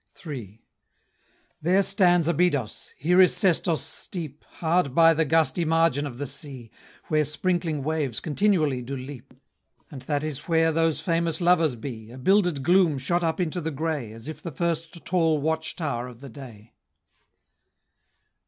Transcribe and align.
III. 0.25 0.63
There 1.61 1.83
stands 1.83 2.27
Abydos! 2.27 2.89
here 2.97 3.21
is 3.21 3.35
Sestos' 3.37 3.81
steep, 3.83 4.43
Hard 4.55 4.95
by 4.95 5.13
the 5.13 5.25
gusty 5.25 5.63
margin 5.63 6.07
of 6.07 6.17
the 6.17 6.25
sea, 6.25 6.71
Where 7.09 7.23
sprinkling 7.23 7.83
waves 7.83 8.19
continually 8.19 8.81
do 8.81 8.97
leap; 8.97 9.35
And 9.91 10.01
that 10.01 10.23
is 10.23 10.47
where 10.47 10.71
those 10.71 11.01
famous 11.01 11.39
lovers 11.39 11.75
be, 11.75 12.09
A 12.09 12.17
builded 12.17 12.63
gloom 12.63 12.97
shot 12.97 13.23
up 13.23 13.39
into 13.39 13.61
the 13.61 13.69
gray, 13.69 14.11
As 14.11 14.27
if 14.27 14.41
the 14.41 14.49
first 14.51 15.05
tall 15.05 15.39
watch 15.39 15.75
tow'r 15.75 16.07
of 16.07 16.21
the 16.21 16.29
day. 16.29 16.73